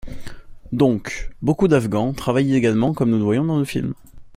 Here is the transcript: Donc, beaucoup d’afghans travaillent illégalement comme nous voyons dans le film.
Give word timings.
Donc, 0.71 1.29
beaucoup 1.43 1.67
d’afghans 1.67 2.11
travaillent 2.13 2.49
illégalement 2.49 2.91
comme 2.91 3.11
nous 3.11 3.23
voyons 3.23 3.45
dans 3.45 3.59
le 3.59 3.65
film. 3.65 3.93